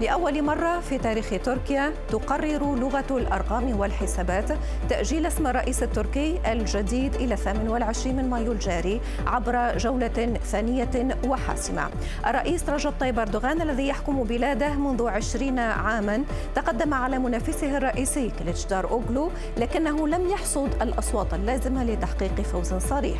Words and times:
لأول 0.00 0.42
مرة 0.42 0.80
في 0.80 0.98
تاريخ 0.98 1.30
تركيا 1.44 1.92
تقرر 2.08 2.74
لغة 2.74 3.04
الأرقام 3.10 3.80
والحسابات 3.80 4.44
تأجيل 4.88 5.26
اسم 5.26 5.46
الرئيس 5.46 5.82
التركي 5.82 6.40
الجديد 6.52 7.14
إلى 7.14 7.36
28 7.36 8.16
من 8.16 8.30
مايو 8.30 8.52
الجاري 8.52 9.00
عبر 9.26 9.78
جولة 9.78 10.38
ثانية 10.44 11.18
وحاسمة. 11.26 11.88
الرئيس 12.26 12.68
رجب 12.68 12.92
طيب 13.00 13.18
أردوغان 13.18 13.62
الذي 13.62 13.88
يحكم 13.88 14.24
بلاده 14.24 14.68
منذ 14.74 15.08
20 15.08 15.58
عاما 15.58 16.24
تقدم 16.54 16.94
على 16.94 17.18
منافسه 17.18 17.76
الرئيسي 17.76 18.32
كليتشدار 18.38 18.90
أوغلو 18.90 19.30
لكنه 19.56 20.08
لم 20.08 20.28
يحصد 20.28 20.82
الأصوات 20.82 21.34
اللازمة 21.34 21.84
لتحقيق 21.84 22.40
فوز 22.40 22.74
صريح. 22.74 23.18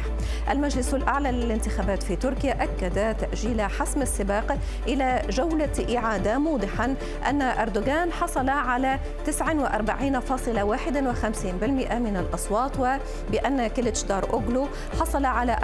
المجلس 0.50 0.94
الأعلى 0.94 1.30
للانتخابات 1.30 2.02
في 2.02 2.16
تركيا 2.16 2.62
أكد 2.62 3.16
تأجيل 3.16 3.62
حسم 3.62 4.02
السباق 4.02 4.58
إلى 4.86 5.22
جولة 5.30 5.96
إعادة 5.96 6.38
موضحة 6.38 6.67
واضحا 6.68 6.94
أن 7.28 7.42
أردوغان 7.42 8.12
حصل 8.12 8.48
على 8.48 8.98
49.51% 9.26 9.30
من 11.94 12.16
الأصوات 12.16 12.72
وبأن 12.78 13.66
كليتش 13.66 14.02
دار 14.02 14.32
أوغلو 14.32 14.68
حصل 15.00 15.24
على 15.24 15.56
44.88% 15.56 15.60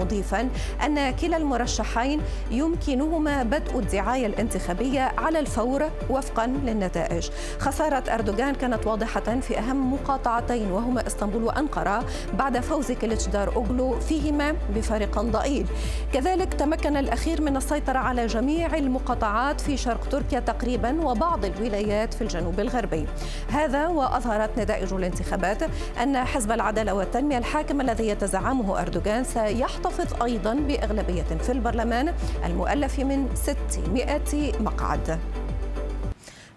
مضيفا 0.00 0.48
أن 0.84 1.10
كلا 1.10 1.36
المرشحين 1.36 2.20
يمكنهما 2.50 3.42
بدء 3.42 3.78
الدعاية 3.78 4.26
الانتخابية 4.26 5.12
على 5.18 5.38
الفور 5.38 5.90
وفقا 6.10 6.46
للنتائج. 6.46 7.30
خسارة 7.58 8.14
أردوغان 8.14 8.54
كانت 8.54 8.86
واضحة 8.86 9.40
في 9.40 9.58
أهم 9.58 9.92
مقاطعتين 9.92 10.72
وهما 10.72 11.06
إسطنبول 11.06 11.44
وأنقرة 11.44 12.04
بعد 12.38 12.60
فوز 12.60 12.92
كليتش 12.92 13.26
دار 13.26 13.56
أوغلو 13.56 14.00
فيهما 14.00 14.54
بفارق 14.74 15.20
ضئيل. 15.20 15.66
كذلك 16.12 16.54
تمكن 16.54 16.96
الأخير 16.96 17.29
الأخير 17.30 17.50
من 17.50 17.56
السيطرة 17.56 17.98
على 17.98 18.26
جميع 18.26 18.76
المقاطعات 18.76 19.60
في 19.60 19.76
شرق 19.76 20.08
تركيا 20.08 20.40
تقريبا 20.40 21.06
وبعض 21.06 21.44
الولايات 21.44 22.14
في 22.14 22.22
الجنوب 22.22 22.60
الغربي. 22.60 23.06
هذا 23.48 23.86
وأظهرت 23.86 24.58
نتائج 24.58 24.92
الانتخابات 24.92 25.62
أن 26.02 26.24
حزب 26.24 26.52
العدالة 26.52 26.94
والتنمية 26.94 27.38
الحاكم 27.38 27.80
الذي 27.80 28.08
يتزعمه 28.08 28.80
أردوغان 28.80 29.24
سيحتفظ 29.24 30.22
أيضا 30.22 30.54
بأغلبية 30.54 31.22
في 31.22 31.52
البرلمان 31.52 32.14
المؤلف 32.44 32.98
من 32.98 33.28
600 33.34 34.52
مقعد. 34.60 35.18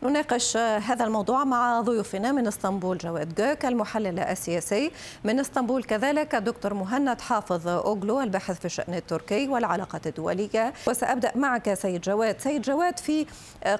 نناقش 0.04 0.58
هذا 0.58 1.06
الموضوع 1.06 1.44
مع 1.44 1.82
ضيوفنا 1.82 2.32
من 2.32 2.48
اسطنبول 2.48 2.98
جواد 2.98 3.36
جوك 3.36 3.66
المحلل 3.66 4.20
السياسي. 4.20 4.92
من 5.24 5.40
اسطنبول 5.40 5.84
كذلك 5.84 6.36
الدكتور 6.36 6.74
مهند 6.74 7.22
حافظ 7.22 7.68
أوغلو 7.68 8.22
الباحث 8.22 8.60
في 8.60 8.66
الشأن 8.66 8.94
التركي 8.94 9.48
والعلاقات 9.48 10.08
الدولية. 10.08 10.74
وسأبدأ 10.88 11.32
معك 11.36 11.74
سيد 11.74 12.02
جواد. 12.02 12.40
سيد 12.40 12.62
جواد 12.62 13.00
في 13.00 13.26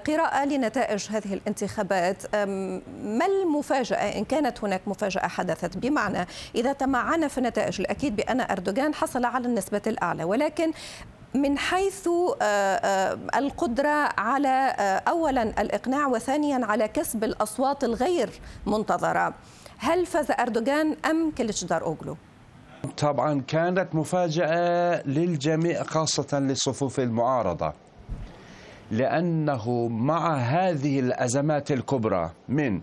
قراءة 0.06 0.44
لنتائج 0.44 1.06
هذه 1.10 1.34
الانتخابات 1.34 2.34
ما 3.04 3.26
المفاجأة؟ 3.26 4.18
إن 4.18 4.24
كانت 4.24 4.64
هناك 4.64 4.80
مفاجأة 4.86 5.26
حدثت 5.26 5.76
بمعنى 5.76 6.26
إذا 6.54 6.72
تمعنا 6.72 7.28
في 7.28 7.38
النتائج 7.38 7.80
الأكيد 7.80 8.16
بأن 8.16 8.40
أردوغان 8.40 8.94
حصل 8.94 9.24
على 9.24 9.46
النسبة 9.46 9.82
الأعلى. 9.86 10.24
ولكن 10.24 10.72
من 11.34 11.58
حيث 11.58 12.08
آه، 12.08 12.44
آه، 12.44 13.18
القدرة 13.36 14.08
على 14.18 14.74
آه، 14.78 15.02
أولا 15.10 15.42
الإقناع 15.42 16.06
وثانيا 16.06 16.66
على 16.66 16.88
كسب 16.88 17.24
الأصوات 17.24 17.84
الغير 17.84 18.30
منتظرة 18.66 19.34
هل 19.78 20.06
فاز 20.06 20.30
أردوغان 20.30 20.96
أم 21.10 21.30
كليتشدار 21.30 21.82
أوغلو؟ 21.82 22.16
طبعا 22.98 23.40
كانت 23.40 23.94
مفاجأة 23.94 25.02
للجميع 25.06 25.82
خاصة 25.82 26.38
لصفوف 26.38 27.00
المعارضة 27.00 27.72
لأنه 28.90 29.88
مع 29.88 30.34
هذه 30.36 31.00
الأزمات 31.00 31.72
الكبرى 31.72 32.30
من 32.48 32.80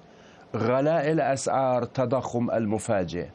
غلاء 0.56 1.12
الأسعار 1.12 1.84
تضخم 1.84 2.52
المفاجئ 2.52 3.28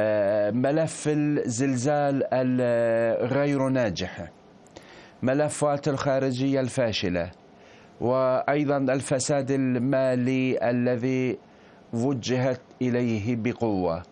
ملف 0.00 1.04
الزلزال 1.08 2.22
الغير 2.32 3.68
ناجح 3.68 4.28
ملفات 5.22 5.88
الخارجية 5.88 6.60
الفاشلة 6.60 7.30
وأيضا 8.00 8.76
الفساد 8.76 9.50
المالي 9.50 10.70
الذي 10.70 11.38
وجهت 11.92 12.60
إليه 12.82 13.36
بقوة. 13.36 14.02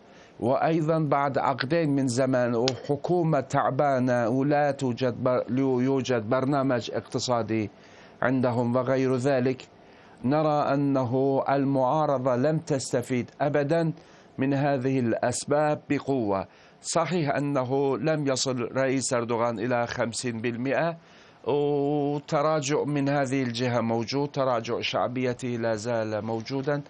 وأيضا 0.40 0.98
بعد 0.98 1.38
عقدين 1.38 1.90
من 1.96 2.08
زمان 2.08 2.54
وحكومة 2.54 3.40
تعبانة 3.40 4.28
ولا 4.28 4.70
توجد 4.70 5.42
يوجد 5.58 6.28
برنامج 6.28 6.90
اقتصادي 6.94 7.70
عندهم 8.22 8.76
وغير 8.76 9.16
ذلك 9.16 9.62
نرى 10.24 10.74
أنه 10.74 11.44
المعارضة 11.48 12.36
لم 12.36 12.58
تستفيد 12.58 13.30
أبدا. 13.40 13.92
من 14.38 14.54
هذه 14.54 14.98
الأسباب 15.00 15.80
بقوة. 15.90 16.46
صحيح 16.82 17.36
أنه 17.36 17.98
لم 17.98 18.26
يصل 18.26 18.68
رئيس 18.76 19.12
أردوغان 19.12 19.58
إلى 19.58 19.86
50% 19.86 20.96
وتراجع 21.48 22.84
من 22.84 23.08
هذه 23.08 23.42
الجهة 23.42 23.80
موجود 23.80 24.28
تراجع 24.28 24.80
شعبيته 24.80 25.48
لا 25.48 25.76
زال 25.76 26.24
موجودا. 26.24 26.82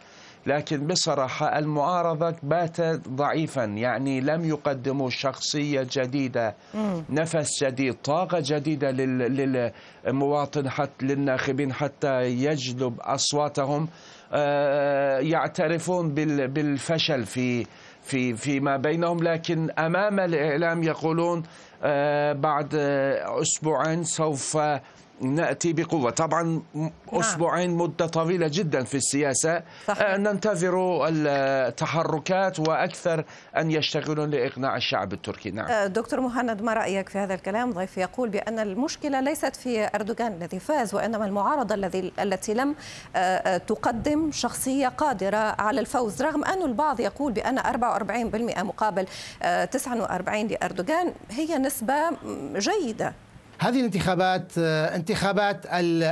لكن 0.47 0.87
بصراحة 0.87 1.59
المعارضة 1.59 2.35
باتت 2.43 3.09
ضعيفا 3.09 3.65
يعني 3.65 4.21
لم 4.21 4.45
يقدموا 4.45 5.11
شخصية 5.11 5.87
جديدة 5.93 6.55
نفس 7.11 7.65
جديد 7.65 7.95
طاقة 7.95 8.39
جديدة 8.43 8.91
للمواطن 8.91 10.69
حتى 10.71 11.07
للناخبين 11.07 11.73
حتى 11.73 12.23
يجلب 12.25 13.01
أصواتهم. 13.01 13.89
آه، 14.33 15.19
يعترفون 15.19 16.15
بالفشل 16.15 17.27
في 17.27 17.67
في 18.03 18.35
فيما 18.37 18.77
بينهم 18.77 19.23
لكن 19.23 19.71
أمام 19.79 20.21
الإعلام 20.21 20.83
يقولون 20.83 21.43
آه، 21.83 22.33
بعد 22.33 22.75
أسبوعين 23.43 24.05
سوف 24.05 24.59
نأتي 25.21 25.73
بقوة. 25.73 26.11
طبعا 26.11 26.63
نعم. 26.75 26.91
أسبوعين 27.13 27.71
مدة 27.71 28.07
طويلة 28.07 28.51
جدا 28.53 28.85
في 28.85 28.97
السياسة. 28.97 29.63
صحيح. 29.87 30.03
آه، 30.03 30.17
ننتظر 30.17 31.07
التحركات 31.09 32.61
وأكثر 32.61 33.25
أن 33.57 33.71
يشتغلون 33.71 34.31
لإقناع 34.31 34.77
الشعب 34.77 35.13
التركي. 35.13 35.51
نعم. 35.51 35.67
آه، 35.67 35.87
دكتور 35.87 36.21
مهند 36.21 36.63
ما 36.63 36.75
رأيك 36.75 37.09
في 37.09 37.19
هذا 37.19 37.35
الكلام؟ 37.35 37.71
ضيف 37.71 37.99
يقول 37.99 38.29
بأن 38.29 38.59
المشكلة 38.59 39.21
ليست 39.21 39.57
في 39.57 39.91
أردوغان 39.95 40.33
الذي 40.33 40.59
فاز 40.59 40.95
وإنما 40.95 41.27
المعارضة 41.27 41.75
الذي 41.75 42.13
التي 42.21 42.55
لم 42.55 42.75
آه، 43.17 43.57
تقدم 43.57 44.33
شخصية 44.33 44.89
قادرة 44.89 45.37
على 45.59 45.81
الفوز. 45.81 46.23
رغم 46.23 46.45
أن 46.45 46.63
البعض 46.63 47.01
يقول 47.01 47.33
بأن 47.33 47.59
44% 47.59 48.63
مقابل 48.63 49.07
49 49.71 50.47
لأردوغان 50.47 51.13
هي 51.31 51.59
نسبة 51.59 51.95
جيدة. 52.57 53.26
هذه 53.59 53.81
الانتخابات 53.81 54.53
آه، 54.59 54.97
انتخابات 54.97 55.67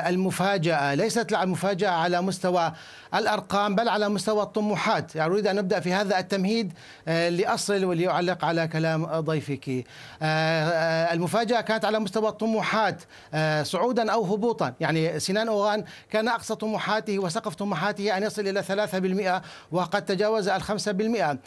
المفاجأة 0.09 0.95
ليست 0.95 1.33
المفاجأة 1.33 1.91
على 1.91 2.23
مستوى 2.23 2.73
الأرقام 3.15 3.75
بل 3.75 3.89
على 3.89 4.09
مستوى 4.09 4.43
الطموحات. 4.43 5.17
يعني 5.17 5.33
أريد 5.33 5.47
أن 5.47 5.57
نبدأ 5.57 5.81
في 5.81 5.93
هذا 5.93 6.19
التمهيد 6.19 6.73
آه، 7.09 7.29
لأصل 7.29 7.85
وليعلق 7.85 8.45
على 8.45 8.69
كلام 8.69 9.05
ضيفك. 9.07 9.85
آه، 10.23 11.13
المفاجأة 11.13 11.61
كانت 11.61 11.85
على 11.85 11.99
مستوى 11.99 12.29
الطموحات 12.29 13.03
صعودا 13.63 14.13
أو 14.13 14.25
هبوطا. 14.25 14.75
يعني 14.81 15.21
سنان 15.21 15.49
أوغان 15.49 15.85
كان 16.11 16.29
أقصى 16.29 16.55
طموحاته 16.55 17.19
وسقف 17.19 17.55
طموحاته 17.55 18.17
أن 18.17 18.23
يصل 18.23 18.49
إلى 18.49 18.63
3% 18.63 19.43
وقد 19.73 20.05
تجاوز 20.05 20.49
ال 20.49 20.63
5% 20.63 21.39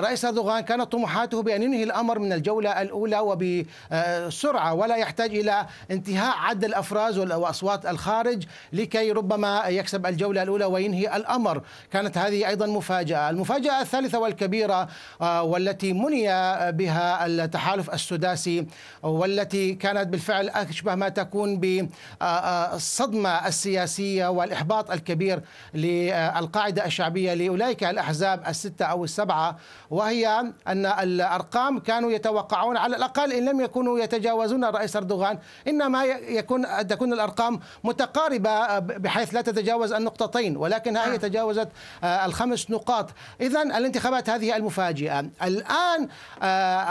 رئيس 0.00 0.24
أردوغان 0.24 0.60
كانت 0.60 0.92
طموحاته 0.92 1.42
بأن 1.42 1.62
ينهي 1.62 1.82
الأمر 1.82 2.18
من 2.18 2.32
الجولة 2.32 2.82
الأولى 2.82 3.18
وبسرعة 3.18 4.74
ولا 4.74 4.93
يحتاج 4.96 5.36
إلى 5.36 5.66
انتهاء 5.90 6.36
عد 6.36 6.64
الأفراز 6.64 7.18
وأصوات 7.18 7.86
الخارج 7.86 8.44
لكي 8.72 9.12
ربما 9.12 9.62
يكسب 9.66 10.06
الجولة 10.06 10.42
الأولى 10.42 10.64
وينهي 10.64 11.16
الأمر. 11.16 11.62
كانت 11.92 12.18
هذه 12.18 12.48
أيضا 12.48 12.66
مفاجأة. 12.66 13.30
المفاجأة 13.30 13.80
الثالثة 13.80 14.18
والكبيرة 14.18 14.88
آه، 15.20 15.42
والتي 15.42 15.92
مني 15.92 16.24
بها 16.72 17.26
التحالف 17.26 17.94
السداسي 17.94 18.66
والتي 19.02 19.74
كانت 19.74 20.08
بالفعل 20.08 20.48
أشبه 20.48 20.94
ما 20.94 21.08
تكون 21.08 21.60
بالصدمة 21.60 23.48
السياسية 23.48 24.26
والإحباط 24.26 24.90
الكبير 24.90 25.40
للقاعدة 25.74 26.86
الشعبية 26.86 27.34
لأولئك 27.34 27.84
الأحزاب 27.84 28.42
الستة 28.48 28.84
أو 28.84 29.04
السبعة 29.04 29.56
وهي 29.90 30.52
أن 30.68 30.86
الأرقام 30.86 31.78
كانوا 31.78 32.10
يتوقعون 32.10 32.76
على 32.76 32.96
الأقل 32.96 33.32
إن 33.32 33.48
لم 33.48 33.60
يكونوا 33.60 33.98
يتجاوزون 33.98 34.64
الرئيس 34.84 34.96
أردوغان 34.96 35.38
إنما 35.68 36.04
يكون 36.04 36.86
تكون 36.86 37.12
الأرقام 37.12 37.60
متقاربة 37.84 38.50
آه، 38.50 38.78
بحيث 38.78 39.34
لا 39.34 39.40
تتجاوز 39.40 39.92
النقطتين 39.92 40.56
ولكن 40.56 40.96
هي 40.96 41.14
آه. 41.14 41.16
تجاوزت 41.16 41.68
آه، 42.04 42.26
الخمس 42.26 42.70
نقاط. 42.70 43.10
إذا 43.40 43.62
الانتخابات 43.62 44.30
هذه 44.30 44.56
المفاجئة. 44.56 45.20
الآن 45.42 46.08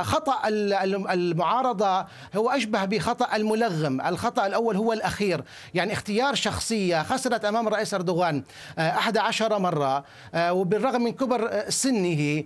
خطأ 0.03 0.39
المعارضة 0.47 2.05
هو 2.35 2.49
أشبه 2.49 2.85
بخطأ 2.85 3.35
الملغم. 3.35 4.01
الخطأ 4.01 4.47
الأول 4.47 4.75
هو 4.75 4.93
الأخير. 4.93 5.43
يعني 5.73 5.93
اختيار 5.93 6.35
شخصية 6.35 7.03
خسرت 7.03 7.45
أمام 7.45 7.67
الرئيس 7.67 7.93
أردوغان 7.93 8.43
11 8.79 9.59
مرة 9.59 10.03
وبالرغم 10.35 11.03
من 11.03 11.11
كبر 11.11 11.69
سنه 11.69 12.43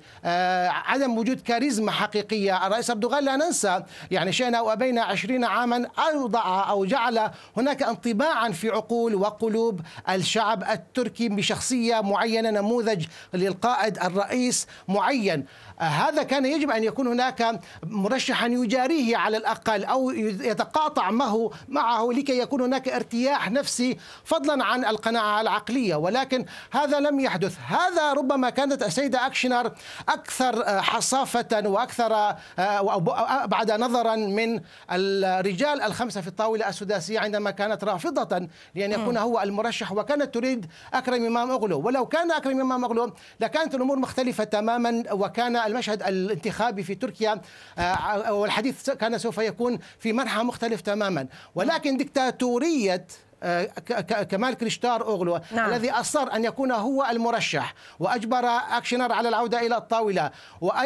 عدم 0.69 1.17
وجود 1.17 1.39
كاريزما 1.41 1.91
حقيقية 1.91 2.67
الرئيس 2.67 2.89
أردوغان 2.89 3.25
لا 3.25 3.35
ننسى 3.35 3.83
يعني 4.11 4.31
شئنا 4.31 4.61
وأبينا 4.61 5.01
20 5.01 5.36
وعشرين 5.37 5.45
عاما 5.45 5.89
أوضع 6.13 6.69
أو 6.69 6.85
جعل 6.85 7.31
هناك 7.57 7.83
انطباعا 7.83 8.51
في 8.51 8.69
عقول 8.69 9.15
وقلوب 9.15 9.81
الشعب 10.09 10.63
التركي 10.63 11.29
بشخصية 11.29 12.01
معينة 12.01 12.49
نموذج 12.49 13.05
للقائد 13.33 13.97
الرئيس 13.97 14.67
معين. 14.87 15.45
هذا 15.79 16.23
كان 16.23 16.45
يجب 16.45 16.71
أن 16.71 16.83
يكون 16.83 17.07
هناك 17.07 17.59
مرشحا 17.83 18.47
يجاريه 18.47 19.17
على 19.17 19.37
الأقل 19.37 19.83
أو 19.85 20.11
يتقاطع 20.11 21.11
معه 21.11 21.51
معه 21.67 22.09
لكي 22.11 22.39
يكون 22.39 22.61
هناك 22.61 22.89
ارتياح 22.89 23.51
نفسي 23.51 23.97
فضلا 24.23 24.65
عن 24.65 24.85
القناعة 24.85 25.41
العقلية. 25.41 25.95
ولكن 25.95 26.45
هذا 26.71 26.99
لم 26.99 27.19
يحدث. 27.19 27.57
هذا 27.67 28.13
ربما 28.13 28.49
كانت 28.49 28.83
السيدة 28.83 29.25
أكشنر 29.25 29.71
أكثر 30.09 30.81
حصافة 30.81 31.61
وأكثر 31.65 32.35
ابعد 32.57 33.71
نظرا 33.71 34.15
من 34.15 34.59
الرجال 34.91 35.81
الخمسة 35.81 36.21
في 36.21 36.27
الطاولة 36.27 36.69
السداسية 36.69 37.19
عندما 37.19 37.51
كانت 37.51 37.83
رافضة 37.83 38.47
لأن 38.75 38.91
يكون 38.91 39.17
هو 39.17 39.41
المرشح 39.41 39.91
وكانت 39.91 40.33
تريد 40.33 40.65
أكرم 40.93 41.25
إمام 41.25 41.51
أغلو. 41.51 41.79
ولو 41.79 42.05
كان 42.05 42.31
أكرم 42.31 42.61
إمام 42.61 42.85
أغلو 42.85 43.13
لكانت 43.39 43.75
الأمور 43.75 43.99
مختلفة 43.99 44.43
تماما 44.43 45.03
وكان 45.11 45.66
المشهد 45.67 46.03
الانتخابي 46.03 46.83
في 46.83 46.95
تركيا 46.95 47.41
آه، 47.77 48.33
والحديث 48.33 48.89
كان 48.89 49.17
سوف 49.17 49.37
يكون 49.37 49.79
في 49.99 50.13
منحى 50.13 50.43
مختلف 50.43 50.81
تماما. 50.81 51.27
ولكن 51.55 51.97
دكتاتوريه 51.97 53.07
كمال 54.29 54.53
كريشتار 54.53 55.01
أوغلو 55.01 55.39
نعم. 55.51 55.69
الذي 55.69 55.91
أصر 55.91 56.33
أن 56.33 56.45
يكون 56.45 56.71
هو 56.71 57.07
المرشح 57.11 57.73
وأجبر 57.99 58.45
أكشنر 58.47 59.11
على 59.11 59.29
العودة 59.29 59.59
إلى 59.59 59.77
الطاولة 59.77 60.31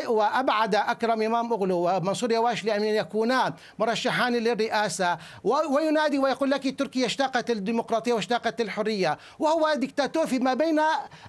وأبعد 0.08 0.76
أكرم 0.76 1.22
إمام 1.22 1.52
أوغلو 1.54 1.90
ومنصور 1.90 2.32
يواشلي 2.32 2.76
أن 2.76 2.84
يكونا 2.84 3.54
مرشحان 3.80 4.34
للرئاسة 4.34 5.18
وينادي 5.44 6.20
ويقول 6.20 6.52
لك 6.52 6.80
تركيا 6.80 7.06
اشتاقت 7.06 7.50
الديمقراطية 7.50 8.14
واشتاقت 8.14 8.62
الحرية 8.62 9.18
وهو 9.40 9.74
دكتاتور 9.76 10.28
فيما 10.28 10.54
بين 10.54 10.80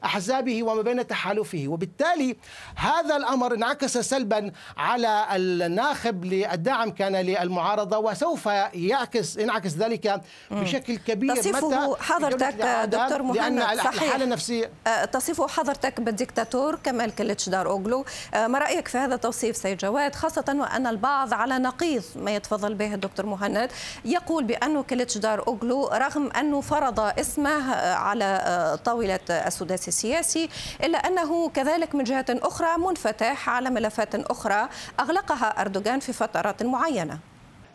أحزابه 0.05 0.63
وما 0.63 0.83
بين 0.83 1.07
تحالفه 1.07 1.65
وبالتالي 1.69 2.37
هذا 2.77 3.17
الأمر 3.17 3.55
انعكس 3.55 3.99
سلبا 3.99 4.53
على 4.77 5.27
الناخب 5.31 6.25
للدعم 6.25 6.91
كان 6.91 7.17
للمعارضة 7.17 7.99
وسوف 7.99 8.47
يعكس 8.75 9.37
ينعكس 9.37 9.77
ذلك 9.77 10.21
بشكل 10.51 10.97
كبير 10.97 11.12
كبير 11.15 11.37
تصفه 11.37 11.97
حضرتك 11.97 12.55
دكتور 12.85 13.23
مهند 13.23 13.63
صحيح. 13.63 14.03
الحالة 14.03 14.25
النفسية. 14.25 14.71
أه، 14.87 15.05
تصفه 15.05 15.49
حضرتك 15.49 16.01
بالدكتاتور 16.01 16.77
كمال 16.77 17.15
كليتش 17.15 17.49
دار 17.49 17.67
أوغلو. 17.71 18.05
أه، 18.35 18.47
ما 18.47 18.59
رأيك 18.59 18.89
في 18.89 18.99
هذا 18.99 19.15
التوصيف 19.15 19.57
سيد 19.57 19.79
جواد 19.79 20.15
خاصة 20.15 20.45
وأن 20.49 20.87
البعض 20.87 21.35
على 21.35 21.59
نقيض 21.59 22.03
ما 22.17 22.31
يتفضل 22.31 22.75
به 22.75 22.95
الدكتور 22.95 23.27
مهند؟ 23.27 23.71
يقول 24.05 24.45
بأنه 24.45 24.83
كليتش 24.83 25.19
دار 25.19 25.47
أوغلو 25.47 25.89
رغم 25.89 26.31
أنه 26.33 26.61
فرض 26.61 27.01
اسمه 27.01 27.75
على 27.95 28.25
أه، 28.25 28.75
طاولة 28.75 29.21
السداسي 29.31 29.89
السياسي 29.89 30.49
إلا 30.85 30.99
أنه 30.99 31.49
كذلك 31.49 31.95
من 31.95 32.05
جهة 32.05 32.27
أخرى 32.31 32.79
منفتح 32.79 33.49
على 33.49 33.71
ملفات 33.71 34.15
أخرى 34.15 34.69
أغلقها 35.01 35.61
أردوغان 35.61 36.01
في 36.01 36.13
فترات 36.13 36.63
معينة. 36.63 37.32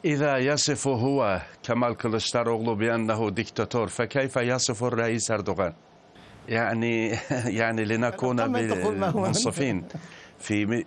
إذا 0.08 0.38
يصف 0.38 0.88
هو 0.88 1.42
كمال 1.64 1.98
كلشتاروغلو 1.98 2.76
بأنه 2.76 3.30
ديكتاتور 3.30 3.88
فكيف 3.88 4.36
يصف 4.36 4.84
الرئيس 4.84 5.32
أردوغان؟ 5.32 5.74
يعني 6.50 7.18
يعني 7.60 7.86
لنكون 7.86 8.52
منصفين 9.16 9.86
في 10.40 10.86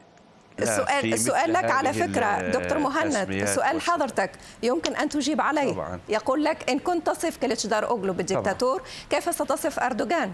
السؤال 0.61 1.13
السؤال 1.13 1.53
لك 1.53 1.71
على 1.71 1.93
فكرة 1.93 2.51
دكتور 2.51 2.79
مهند 2.79 3.31
السؤال 3.31 3.81
حضرتك. 3.81 4.31
يمكن 4.63 4.97
أن 4.97 5.09
تجيب 5.09 5.41
عليه 5.41 5.73
طبعا. 5.73 6.01
يقول 6.09 6.45
لك 6.45 6.71
إن 6.71 6.79
كنت 6.79 7.07
تصف 7.07 7.37
كليتشدار 7.37 7.89
أوغلو 7.89 8.13
بالديكتاتور 8.13 8.83
كيف 9.11 9.35
ستصف 9.35 9.79
أردوغان؟ 9.79 10.33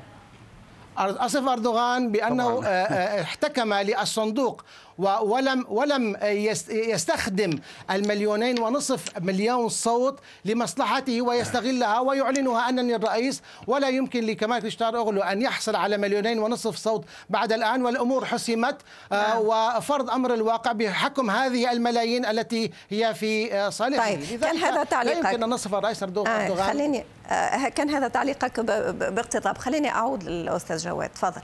أصف 0.98 1.48
أردوغان 1.48 2.12
بأنه 2.12 2.60
آه، 2.64 2.68
آه، 2.68 3.22
احتكم 3.22 3.74
للصندوق 3.74 4.64
ولم 4.98 5.64
ولم 5.68 6.16
يستخدم 6.70 7.58
المليونين 7.90 8.60
ونصف 8.60 9.18
مليون 9.20 9.68
صوت 9.68 10.18
لمصلحته 10.44 11.22
ويستغلها 11.22 12.00
ويعلنها 12.00 12.68
أنني 12.68 12.94
الرئيس. 12.94 13.42
ولا 13.66 13.88
يمكن 13.88 14.26
لكمال 14.26 14.58
كريشتار 14.58 14.96
أوغلو 14.96 15.22
أن 15.22 15.42
يحصل 15.42 15.76
على 15.76 15.96
مليونين 15.96 16.38
ونصف 16.38 16.76
صوت 16.76 17.04
بعد 17.30 17.52
الآن. 17.52 17.82
والأمور 17.82 18.24
حسمت 18.24 18.76
آه، 19.12 19.14
نعم. 19.14 19.38
وفرض 19.42 20.10
أمر 20.10 20.34
الواقع 20.34 20.72
بحكم 20.72 21.30
هذه 21.30 21.72
الملايين 21.72 22.26
التي 22.26 22.72
هي 22.90 23.14
في 23.14 23.66
صالحه 23.70 24.10
طيب 24.10 24.40
كان 24.40 24.56
هذا 24.56 24.84
تعليقك 24.84 25.24
لا 25.24 25.30
يمكن 25.30 25.42
ان 25.42 25.50
نصف 25.50 25.74
الرئيس 25.74 26.02
أردوغان. 26.02 26.50
آه 26.50 26.66
خليني 26.66 26.98
آه 26.98 27.15
كان 27.74 27.90
هذا 27.90 28.08
تعليقك 28.08 28.60
باقتضاب 28.60 29.58
خليني 29.58 29.88
أعود 29.88 30.24
للأستاذ 30.24 30.76
جواد. 30.76 31.08
تفضل. 31.10 31.42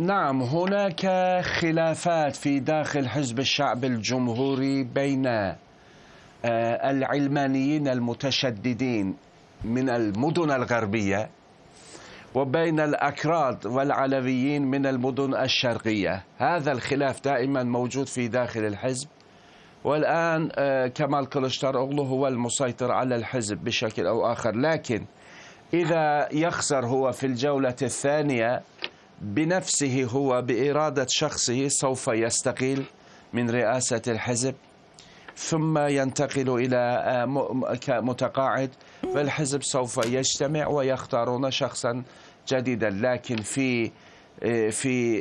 نعم 0.00 0.42
هناك 0.42 1.00
خلافات 1.44 2.36
في 2.36 2.60
داخل 2.60 3.08
حزب 3.08 3.38
الشعب 3.38 3.84
الجمهوري 3.84 4.82
بين 4.84 5.26
آه، 5.26 6.90
العلمانيين 6.90 7.88
المتشددين 7.88 9.16
من 9.64 9.90
المدن 9.90 10.50
الغربية 10.50 11.28
وبين 12.34 12.80
الأكراد 12.80 13.66
والعلويين 13.66 14.62
من 14.62 14.86
المدن 14.86 15.34
الشرقية. 15.34 16.24
هذا 16.38 16.72
الخلاف 16.72 17.24
دائما 17.24 17.62
موجود 17.62 18.06
في 18.06 18.28
داخل 18.28 18.60
الحزب. 18.60 19.08
والآن 19.84 20.48
آه، 20.54 20.86
كمال 20.86 21.28
كلشتر 21.28 21.78
أغلو 21.78 22.02
هو 22.02 22.28
المسيطر 22.28 22.92
على 22.92 23.16
الحزب 23.16 23.64
بشكل 23.64 24.06
أو 24.06 24.32
آخر. 24.32 24.56
لكن 24.56 25.04
إذا 25.74 26.28
يخسر 26.32 26.86
هو 26.86 27.12
في 27.12 27.26
الجولة 27.26 27.76
الثانية 27.82 28.62
بنفسه 29.22 30.04
هو 30.04 30.42
بإرادة 30.42 31.06
شخصه 31.08 31.68
سوف 31.68 32.08
يستقيل 32.08 32.84
من 33.32 33.50
رئاسة 33.50 34.02
الحزب 34.08 34.54
ثم 35.36 35.78
ينتقل 35.78 36.48
إلى 36.50 36.76
آه، 37.06 38.00
متقاعد 38.00 38.70
فالحزب 39.14 39.62
سوف 39.62 40.06
يجتمع 40.06 40.66
ويختارون 40.66 41.50
شخصا 41.50 42.02
جديدا. 42.48 42.90
لكن 42.90 43.36
في 43.36 43.90
آه، 44.42 44.70
في 44.70 45.20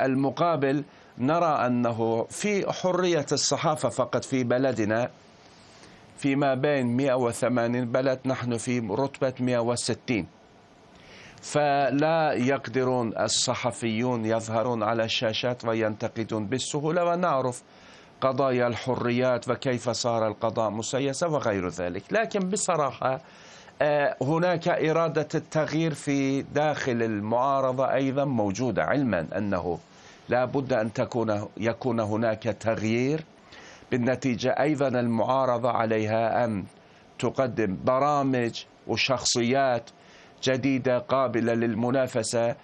المقابل 0.00 0.84
نرى 1.20 1.66
أنه 1.66 2.26
في 2.30 2.72
حرية 2.72 3.26
الصحافة 3.32 3.88
فقط 3.88 4.24
في 4.24 4.44
بلدنا 4.44 5.10
فيما 6.18 6.54
بين 6.54 6.96
180 6.96 7.84
بلد 7.84 8.18
نحن 8.26 8.56
في 8.56 8.78
رتبة 8.78 9.34
160 9.40 10.26
فلا 11.42 12.32
يقدرون 12.32 13.18
الصحفيون 13.18 14.24
يظهرون 14.24 14.82
على 14.82 15.04
الشاشات 15.04 15.64
وينتقدون 15.64 16.46
بالسهولة 16.46 17.04
ونعرف 17.04 17.62
قضايا 18.20 18.66
الحريات 18.66 19.48
وكيف 19.48 19.90
صار 19.90 20.28
القضاء 20.28 20.70
مسيسا 20.70 21.26
وغير 21.26 21.68
ذلك. 21.68 22.02
لكن 22.10 22.40
بصراحة 22.40 23.20
آه، 23.82 24.16
هناك 24.22 24.68
إرادة 24.68 25.28
التغيير 25.34 25.94
في 25.94 26.42
داخل 26.42 27.02
المعارضة 27.02 27.92
أيضا 27.94 28.24
موجودة 28.24 28.84
علما 28.84 29.26
أنه 29.36 29.78
لا 30.30 30.44
بد 30.44 30.72
أن 30.72 30.92
تكون 30.92 31.48
يكون 31.56 32.00
هناك 32.00 32.42
تغيير 32.42 33.24
بالنتيجة 33.90 34.48
أيضا 34.60 34.88
المعارضة 34.88 35.70
عليها 35.70 36.44
أن 36.44 36.64
تقدم 37.18 37.76
برامج 37.84 38.64
وشخصيات 38.86 39.90
جديدة 40.42 40.98
قابلة 40.98 41.54
للمنافسة 41.54 42.56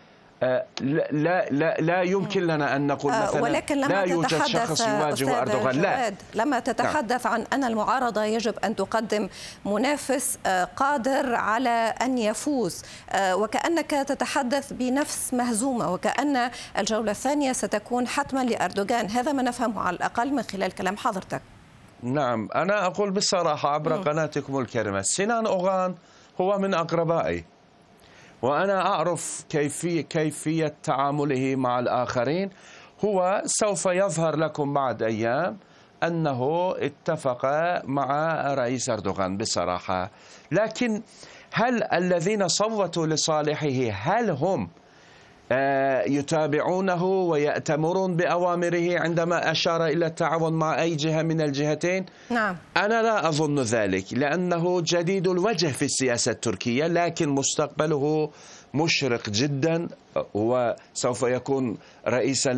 لا 0.42 1.48
لا 1.50 1.76
لا 1.80 2.02
يمكن 2.02 2.46
لنا 2.46 2.76
أن 2.76 2.86
نقول 2.86 3.12
آه، 3.12 3.22
مثلا 3.22 3.42
ولكن 3.42 3.76
لما 3.76 3.88
لا 3.88 4.02
يوجد 4.02 4.44
شخص 4.46 4.80
يواجه 4.80 5.40
أردوغان 5.42 5.80
لا. 5.80 6.12
لما 6.34 6.60
تتحدث 6.60 7.26
نعم. 7.26 7.34
عن 7.34 7.44
أن 7.52 7.64
المعارضة 7.64 8.24
يجب 8.24 8.54
أن 8.64 8.76
تقدم 8.76 9.28
منافس 9.64 10.38
آه، 10.46 10.64
قادر 10.64 11.34
على 11.34 11.94
أن 12.02 12.18
يفوز 12.18 12.82
وكأنك 13.32 13.90
تتحدث 13.90 14.72
بنفس 14.72 15.34
مهزومة 15.34 15.92
وكأن 15.92 16.50
الجولة 16.78 17.10
الثانية 17.10 17.52
ستكون 17.52 18.08
حتما 18.08 18.44
لأردوغان. 18.44 19.10
هذا 19.10 19.32
ما 19.32 19.42
نفهمه 19.42 19.80
على 19.80 19.96
الأقل 19.96 20.32
من 20.32 20.42
خلال 20.42 20.74
كلام 20.74 20.96
حضرتك. 20.96 21.42
نعم. 22.02 22.48
أنا 22.54 22.86
أقول 22.86 23.10
بصراحة 23.10 23.68
عبر 23.68 23.96
قناتكم 23.96 24.58
الكريمة 24.58 25.02
سنان 25.02 25.46
أوغان 25.46 25.94
هو 26.40 26.58
من 26.58 26.74
أقربائي. 26.74 27.55
وأنا 28.46 28.86
أعرف 28.86 29.44
كيفية, 29.48 30.00
كيفية 30.00 30.74
تعامله 30.82 31.56
مع 31.56 31.78
الآخرين. 31.78 32.50
هو 33.04 33.42
سوف 33.46 33.86
يظهر 33.86 34.36
لكم 34.36 34.74
بعد 34.74 35.02
أيام 35.02 35.58
أنه 36.02 36.74
اتفق 36.78 37.40
مع 37.84 38.40
رئيس 38.54 38.90
أردوغان 38.90 39.36
بصراحة. 39.36 40.10
لكن 40.52 41.02
هل 41.52 41.82
الذين 41.82 42.48
صوتوا 42.48 43.06
لصالحه 43.06 43.90
هل 43.92 44.30
هم 44.30 44.68
يتابعونه 46.06 47.04
ويأتمرون 47.04 48.16
بأوامره 48.16 49.00
عندما 49.00 49.50
أشار 49.50 49.86
إلى 49.86 50.06
التعاون 50.06 50.52
مع 50.52 50.82
أي 50.82 50.94
جهة 50.94 51.22
من 51.22 51.40
الجهتين. 51.40 52.06
نعم. 52.30 52.56
أنا 52.76 53.02
لا 53.02 53.28
أظن 53.28 53.58
ذلك 53.60 54.04
لأنه 54.12 54.80
جديد 54.84 55.28
الوجه 55.28 55.66
في 55.66 55.84
السياسة 55.84 56.32
التركية 56.32 56.86
لكن 56.86 57.28
مستقبله 57.28 58.30
مشرق 58.82 59.30
جدا 59.30 59.88
وسوف 60.34 61.22
يكون 61.22 61.76
رئيسا 62.08 62.52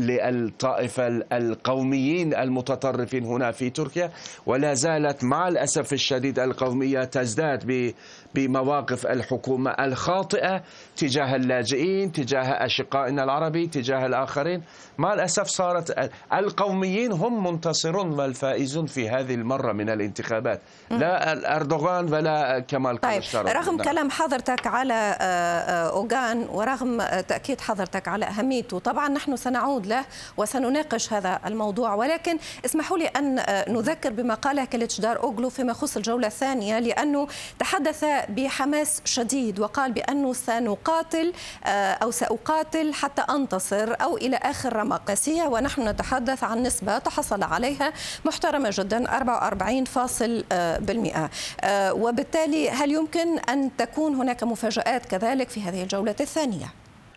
للطائفة 0.00 1.06
القوميين 1.32 2.34
المتطرفين 2.34 3.24
هنا 3.24 3.52
في 3.52 3.70
تركيا. 3.70 4.10
ولا 4.46 4.74
زالت 4.74 5.24
مع 5.24 5.48
الأسف 5.48 5.92
الشديد 5.92 6.38
القومية 6.38 7.04
تزداد 7.04 7.92
بمواقف 8.34 9.06
الحكومة 9.06 9.70
الخاطئة 9.70 10.62
تجاه 10.96 11.36
اللاجئين 11.36 12.12
تجاه 12.12 12.64
أشقائنا 12.66 13.24
العربي 13.24 13.66
تجاه 13.66 14.06
الآخرين. 14.06 14.62
مع 14.98 15.14
الأسف 15.14 15.46
صارت 15.46 16.10
القوميين 16.32 17.12
هم 17.12 17.46
منتصرون 17.46 18.20
والفائزون 18.20 18.86
في 18.86 19.08
هذه 19.08 19.34
المرة 19.34 19.72
من 19.72 19.90
الانتخابات. 19.90 20.60
لا 20.90 21.56
أردوغان 21.56 22.12
ولا 22.12 22.60
كمال 22.68 23.00
طيب 23.00 23.22
رغم 23.34 23.76
نعم. 23.76 23.84
كلام 23.84 24.10
حضرتك 24.10 24.66
على 24.66 24.85
آه، 24.94 24.94
آه، 24.94 25.90
أوغان 25.90 26.48
ورغم 26.52 27.02
تأكيد 27.02 27.60
حضرتك 27.60 28.08
على 28.08 28.24
أهميته. 28.24 28.78
طبعا 28.78 29.08
نحن 29.08 29.36
سنعود 29.36 29.86
له 29.86 30.04
وسنناقش 30.36 31.12
هذا 31.12 31.40
الموضوع. 31.46 31.94
ولكن 31.94 32.38
اسمحوا 32.64 32.98
لي 32.98 33.06
أن 33.06 33.38
آه، 33.38 33.70
نذكر 33.70 34.12
بما 34.12 34.34
قاله 34.34 34.64
كليتشدار 34.64 35.22
أوغلو 35.22 35.50
فيما 35.50 35.70
يخص 35.70 35.96
الجولة 35.96 36.26
الثانية 36.26 36.78
لأنه 36.78 37.28
تحدث 37.58 38.04
بحماس 38.28 39.00
شديد 39.04 39.60
وقال 39.60 39.92
بأنه 39.92 40.32
سنقاتل 40.32 41.32
أو 41.66 42.10
سأقاتل 42.10 42.94
حتى 42.94 43.22
أنتصر 43.30 43.94
أو 44.02 44.16
إلى 44.16 44.36
آخر 44.36 44.84
مقاسية 44.84 45.42
ونحن 45.42 45.88
نتحدث 45.88 46.44
عن 46.44 46.62
نسبة 46.62 46.98
تحصل 46.98 47.42
عليها 47.42 47.92
محترمة 48.24 48.70
جدا 48.72 49.18
44% 49.18 51.28
وبالتالي 51.92 52.70
هل 52.70 52.92
يمكن 52.92 53.38
أن 53.38 53.76
تكون 53.76 54.14
هناك 54.14 54.44
مفاجآت 54.66 55.06
كذلك 55.06 55.48
في 55.48 55.62
هذه 55.62 55.82
الجولة 55.82 56.14
الثانية؟ 56.20 56.66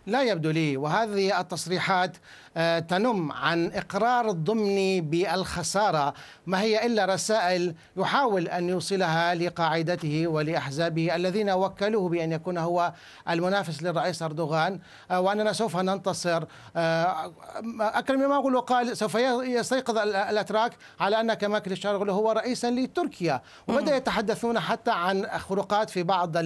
لا 0.10 0.24
يبدو 0.24 0.50
لي. 0.50 0.78
وهذه 0.78 1.40
التصريحات 1.40 2.18
آه، 2.58 2.80
تنم 2.80 3.32
عن 3.32 3.72
إقرار 3.74 4.30
الضمني 4.30 5.02
بالخسارة. 5.02 6.14
ما 6.46 6.62
هي 6.62 6.86
إلا 6.86 7.06
رسائل 7.06 7.76
يحاول 7.98 8.48
أن 8.48 8.70
يوصلها 8.70 9.36
لقاعدته 9.36 10.28
ولأحزابه 10.28 11.16
الذين 11.16 11.50
وكلوه 11.50 12.10
بأن 12.10 12.32
يكون 12.32 12.58
هو 12.58 12.94
المنافس 13.30 13.84
للرئيس 13.84 14.22
أردوغان. 14.22 14.80
آه، 15.12 15.20
وأننا 15.22 15.54
سوف 15.54 15.78
ننتصر. 15.78 16.44
آه، 16.76 17.34
أكرم 17.80 18.20
ما 18.20 18.36
أقول 18.36 18.56
وقال 18.56 18.98
سوف 18.98 19.16
يستيقظ 19.44 19.98
الأتراك 19.98 20.72
على 21.00 21.20
أن 21.20 21.34
كما 21.34 21.60
كليشارغلو 21.60 22.14
هو 22.14 22.32
رئيسا 22.32 22.72
لتركيا. 22.72 23.42
وبدأ 23.68 23.96
يتحدثون 23.96 24.60
حتى 24.60 24.92
عن 24.92 25.28
خروقات 25.28 25.90
في 25.90 26.04
بعض 26.04 26.38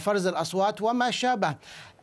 فرز 0.00 0.26
الأصوات 0.26 0.82
وما 0.82 1.10
شابه. 1.10 1.54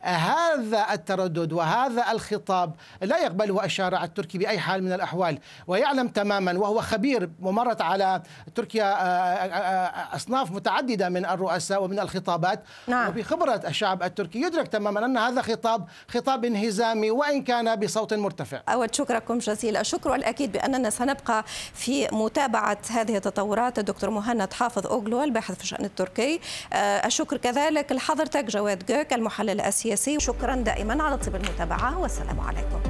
هذا 0.02 0.77
التردد 0.78 1.52
وهذا 1.52 2.12
الخطاب 2.12 2.74
لا 3.02 3.18
يقبله 3.18 3.64
الشارع 3.64 4.04
التركي 4.04 4.38
بأي 4.38 4.58
حال 4.58 4.84
من 4.84 4.92
الأحوال 4.92 5.38
ويعلم 5.66 6.08
تماما 6.08 6.58
وهو 6.58 6.80
خبير 6.80 7.30
ومرت 7.42 7.80
على 7.80 8.22
تركيا 8.54 8.84
آه، 8.84 8.96
آه، 8.96 9.46
آه، 9.46 10.16
أصناف 10.16 10.50
متعددة 10.50 11.08
من 11.08 11.26
الرؤساء 11.26 11.84
ومن 11.84 11.98
الخطابات. 11.98 12.62
نعم. 12.86 13.08
وبخبرة 13.08 13.60
الشعب 13.66 14.02
التركي 14.02 14.42
يدرك 14.42 14.68
تماما 14.68 15.04
أن 15.06 15.18
هذا 15.18 15.42
خطاب 15.42 15.88
خطاب 16.08 16.44
انهزامي 16.44 17.10
وإن 17.10 17.42
كان 17.42 17.76
بصوت 17.76 18.14
مرتفع. 18.14 18.60
أود 18.68 18.94
شكركم 18.94 19.38
جزيلا 19.38 19.80
الشكر 19.80 20.10
والأكيد 20.10 20.52
بأننا 20.52 20.90
سنبقى 20.90 21.44
في 21.74 22.08
متابعة 22.12 22.78
هذه 22.90 23.16
التطورات. 23.16 23.78
الدكتور 23.78 24.10
مهند 24.10 24.52
حافظ 24.52 24.86
أوغلو 24.86 25.24
الباحث 25.24 25.54
في 25.54 25.62
الشأن 25.62 25.84
التركي 25.84 26.40
الشكر 26.74 27.36
كذلك 27.36 27.92
لحضرتك 27.92 28.44
جواد 28.44 28.86
جوك 28.86 29.12
المحلل 29.12 29.60
السياسي. 29.60 30.20
شكرا 30.20 30.54
دائما 30.68 31.02
على 31.02 31.16
طيب 31.16 31.36
المتابعة 31.36 31.98
والسلام 31.98 32.40
عليكم. 32.40 32.80